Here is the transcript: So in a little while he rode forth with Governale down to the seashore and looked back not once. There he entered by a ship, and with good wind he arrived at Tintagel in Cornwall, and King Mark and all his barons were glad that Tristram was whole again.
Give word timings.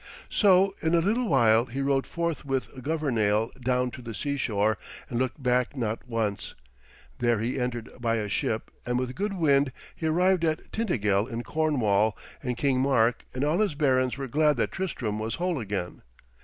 So 0.31 0.73
in 0.81 0.95
a 0.95 0.99
little 0.99 1.27
while 1.27 1.65
he 1.65 1.79
rode 1.79 2.07
forth 2.07 2.43
with 2.43 2.73
Governale 2.83 3.51
down 3.61 3.91
to 3.91 4.01
the 4.01 4.15
seashore 4.15 4.79
and 5.11 5.19
looked 5.19 5.43
back 5.43 5.77
not 5.77 6.07
once. 6.07 6.55
There 7.19 7.37
he 7.37 7.59
entered 7.59 7.87
by 7.99 8.15
a 8.15 8.27
ship, 8.27 8.71
and 8.83 8.97
with 8.97 9.13
good 9.13 9.33
wind 9.33 9.71
he 9.95 10.07
arrived 10.07 10.43
at 10.43 10.71
Tintagel 10.71 11.27
in 11.27 11.43
Cornwall, 11.43 12.17
and 12.41 12.57
King 12.57 12.79
Mark 12.79 13.25
and 13.35 13.43
all 13.43 13.59
his 13.59 13.75
barons 13.75 14.17
were 14.17 14.25
glad 14.27 14.57
that 14.57 14.71
Tristram 14.71 15.19
was 15.19 15.35
whole 15.35 15.59
again. 15.59 16.01